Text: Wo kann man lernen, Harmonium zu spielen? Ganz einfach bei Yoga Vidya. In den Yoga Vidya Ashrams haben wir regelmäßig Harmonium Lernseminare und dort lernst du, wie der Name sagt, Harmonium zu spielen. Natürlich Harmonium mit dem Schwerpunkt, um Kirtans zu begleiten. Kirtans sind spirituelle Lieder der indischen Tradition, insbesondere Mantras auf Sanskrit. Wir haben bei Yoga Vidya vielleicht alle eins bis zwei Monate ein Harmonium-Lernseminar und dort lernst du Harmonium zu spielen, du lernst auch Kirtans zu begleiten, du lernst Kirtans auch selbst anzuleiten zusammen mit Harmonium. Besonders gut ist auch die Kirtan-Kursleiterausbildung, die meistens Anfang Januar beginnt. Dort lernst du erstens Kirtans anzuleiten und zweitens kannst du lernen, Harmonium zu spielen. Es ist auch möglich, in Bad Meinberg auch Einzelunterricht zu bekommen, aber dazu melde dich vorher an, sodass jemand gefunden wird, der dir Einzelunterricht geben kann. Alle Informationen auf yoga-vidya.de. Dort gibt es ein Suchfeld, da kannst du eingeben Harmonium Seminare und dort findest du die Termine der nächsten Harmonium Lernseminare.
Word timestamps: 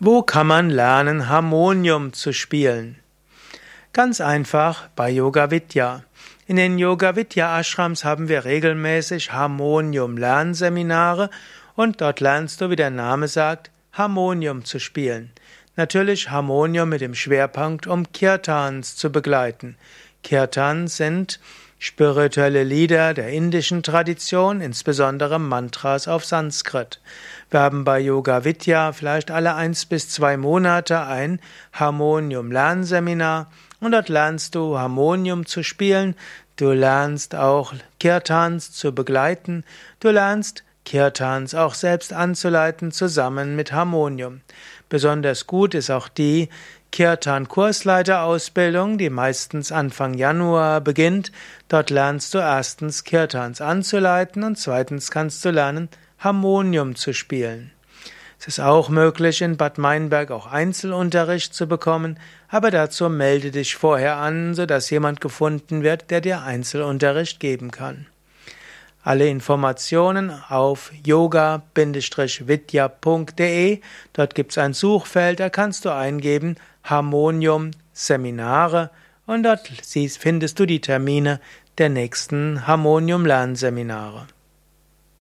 Wo 0.00 0.22
kann 0.22 0.46
man 0.46 0.70
lernen, 0.70 1.28
Harmonium 1.28 2.12
zu 2.12 2.32
spielen? 2.32 3.00
Ganz 3.92 4.20
einfach 4.20 4.86
bei 4.94 5.10
Yoga 5.10 5.50
Vidya. 5.50 6.04
In 6.46 6.54
den 6.54 6.78
Yoga 6.78 7.16
Vidya 7.16 7.58
Ashrams 7.58 8.04
haben 8.04 8.28
wir 8.28 8.44
regelmäßig 8.44 9.32
Harmonium 9.32 10.16
Lernseminare 10.16 11.30
und 11.74 12.00
dort 12.00 12.20
lernst 12.20 12.60
du, 12.60 12.70
wie 12.70 12.76
der 12.76 12.90
Name 12.90 13.26
sagt, 13.26 13.72
Harmonium 13.92 14.64
zu 14.64 14.78
spielen. 14.78 15.32
Natürlich 15.74 16.30
Harmonium 16.30 16.90
mit 16.90 17.00
dem 17.00 17.16
Schwerpunkt, 17.16 17.88
um 17.88 18.12
Kirtans 18.12 18.94
zu 18.94 19.10
begleiten. 19.10 19.76
Kirtans 20.22 20.96
sind 20.96 21.40
spirituelle 21.78 22.64
Lieder 22.64 23.14
der 23.14 23.28
indischen 23.28 23.82
Tradition, 23.82 24.60
insbesondere 24.60 25.38
Mantras 25.38 26.08
auf 26.08 26.24
Sanskrit. 26.24 27.00
Wir 27.50 27.60
haben 27.60 27.84
bei 27.84 28.00
Yoga 28.00 28.44
Vidya 28.44 28.92
vielleicht 28.92 29.30
alle 29.30 29.54
eins 29.54 29.86
bis 29.86 30.10
zwei 30.10 30.36
Monate 30.36 31.00
ein 31.02 31.40
Harmonium-Lernseminar 31.72 33.50
und 33.80 33.92
dort 33.92 34.08
lernst 34.08 34.54
du 34.54 34.78
Harmonium 34.78 35.46
zu 35.46 35.62
spielen, 35.62 36.16
du 36.56 36.72
lernst 36.72 37.36
auch 37.36 37.72
Kirtans 38.00 38.72
zu 38.72 38.92
begleiten, 38.92 39.64
du 40.00 40.10
lernst 40.10 40.64
Kirtans 40.88 41.54
auch 41.54 41.74
selbst 41.74 42.14
anzuleiten 42.14 42.92
zusammen 42.92 43.56
mit 43.56 43.72
Harmonium. 43.72 44.40
Besonders 44.88 45.46
gut 45.46 45.74
ist 45.74 45.90
auch 45.90 46.08
die 46.08 46.48
Kirtan-Kursleiterausbildung, 46.92 48.96
die 48.96 49.10
meistens 49.10 49.70
Anfang 49.70 50.14
Januar 50.14 50.80
beginnt. 50.80 51.30
Dort 51.68 51.90
lernst 51.90 52.32
du 52.32 52.38
erstens 52.38 53.04
Kirtans 53.04 53.60
anzuleiten 53.60 54.44
und 54.44 54.56
zweitens 54.56 55.10
kannst 55.10 55.44
du 55.44 55.50
lernen, 55.50 55.90
Harmonium 56.20 56.94
zu 56.94 57.12
spielen. 57.12 57.70
Es 58.40 58.48
ist 58.48 58.60
auch 58.60 58.88
möglich, 58.88 59.42
in 59.42 59.58
Bad 59.58 59.76
Meinberg 59.76 60.30
auch 60.30 60.46
Einzelunterricht 60.46 61.52
zu 61.52 61.66
bekommen, 61.66 62.18
aber 62.48 62.70
dazu 62.70 63.10
melde 63.10 63.50
dich 63.50 63.76
vorher 63.76 64.16
an, 64.16 64.54
sodass 64.54 64.88
jemand 64.88 65.20
gefunden 65.20 65.82
wird, 65.82 66.10
der 66.10 66.22
dir 66.22 66.40
Einzelunterricht 66.40 67.40
geben 67.40 67.72
kann. 67.72 68.06
Alle 69.02 69.28
Informationen 69.28 70.32
auf 70.48 70.92
yoga-vidya.de. 71.06 73.80
Dort 74.12 74.34
gibt 74.34 74.50
es 74.50 74.58
ein 74.58 74.74
Suchfeld, 74.74 75.40
da 75.40 75.48
kannst 75.50 75.84
du 75.84 75.90
eingeben 75.90 76.56
Harmonium 76.84 77.72
Seminare 77.92 78.90
und 79.26 79.42
dort 79.42 79.68
findest 79.68 80.58
du 80.58 80.66
die 80.66 80.80
Termine 80.80 81.40
der 81.78 81.88
nächsten 81.88 82.66
Harmonium 82.66 83.24
Lernseminare. 83.24 84.26